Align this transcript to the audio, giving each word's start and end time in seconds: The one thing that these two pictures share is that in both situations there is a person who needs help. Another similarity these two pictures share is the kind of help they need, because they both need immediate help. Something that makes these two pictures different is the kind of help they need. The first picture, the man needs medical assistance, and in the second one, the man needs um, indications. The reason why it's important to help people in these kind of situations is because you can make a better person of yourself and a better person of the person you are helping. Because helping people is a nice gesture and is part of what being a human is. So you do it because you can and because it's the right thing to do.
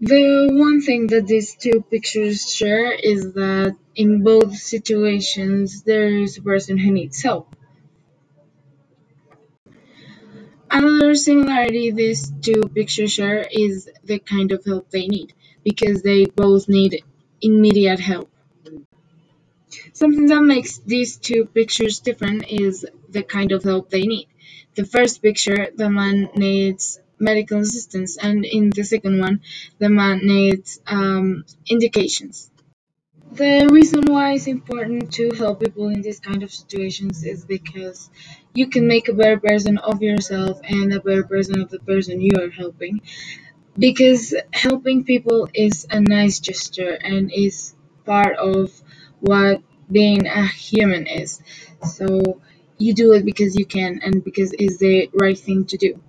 The 0.00 0.48
one 0.52 0.80
thing 0.82 1.06
that 1.08 1.26
these 1.26 1.56
two 1.56 1.84
pictures 1.90 2.52
share 2.52 2.92
is 2.92 3.32
that 3.34 3.76
in 3.94 4.22
both 4.22 4.56
situations 4.56 5.82
there 5.82 6.08
is 6.08 6.36
a 6.36 6.42
person 6.42 6.78
who 6.78 6.90
needs 6.90 7.22
help. 7.22 7.54
Another 10.70 11.14
similarity 11.14 11.92
these 11.92 12.32
two 12.42 12.62
pictures 12.74 13.12
share 13.12 13.46
is 13.50 13.88
the 14.02 14.18
kind 14.18 14.50
of 14.52 14.64
help 14.64 14.90
they 14.90 15.06
need, 15.06 15.32
because 15.62 16.02
they 16.02 16.26
both 16.26 16.68
need 16.68 17.04
immediate 17.40 18.00
help. 18.00 18.30
Something 19.92 20.26
that 20.26 20.42
makes 20.42 20.78
these 20.78 21.16
two 21.16 21.46
pictures 21.46 22.00
different 22.00 22.50
is 22.50 22.84
the 23.08 23.22
kind 23.22 23.52
of 23.52 23.62
help 23.62 23.90
they 23.90 24.02
need. 24.02 24.26
The 24.74 24.84
first 24.84 25.22
picture, 25.22 25.68
the 25.74 25.88
man 25.88 26.30
needs 26.34 26.98
medical 27.18 27.60
assistance, 27.60 28.16
and 28.18 28.44
in 28.44 28.70
the 28.70 28.84
second 28.84 29.18
one, 29.20 29.40
the 29.78 29.88
man 29.88 30.20
needs 30.22 30.80
um, 30.86 31.44
indications. 31.68 32.50
The 33.32 33.68
reason 33.70 34.04
why 34.06 34.32
it's 34.32 34.46
important 34.46 35.12
to 35.14 35.30
help 35.36 35.60
people 35.60 35.88
in 35.90 36.00
these 36.00 36.20
kind 36.20 36.42
of 36.42 36.50
situations 36.50 37.22
is 37.22 37.44
because 37.44 38.08
you 38.54 38.66
can 38.68 38.88
make 38.88 39.08
a 39.08 39.12
better 39.12 39.38
person 39.38 39.76
of 39.76 40.00
yourself 40.02 40.58
and 40.64 40.90
a 40.94 41.00
better 41.00 41.24
person 41.24 41.60
of 41.60 41.68
the 41.68 41.80
person 41.80 42.22
you 42.22 42.30
are 42.40 42.48
helping. 42.48 43.02
Because 43.78 44.34
helping 44.52 45.04
people 45.04 45.48
is 45.54 45.86
a 45.90 46.00
nice 46.00 46.40
gesture 46.40 46.92
and 46.94 47.30
is 47.32 47.74
part 48.04 48.36
of 48.38 48.72
what 49.20 49.62
being 49.92 50.26
a 50.26 50.46
human 50.46 51.06
is. 51.06 51.40
So 51.96 52.40
you 52.78 52.94
do 52.94 53.12
it 53.12 53.24
because 53.24 53.56
you 53.56 53.66
can 53.66 54.00
and 54.02 54.24
because 54.24 54.52
it's 54.58 54.78
the 54.78 55.10
right 55.14 55.38
thing 55.38 55.66
to 55.66 55.76
do. 55.76 56.00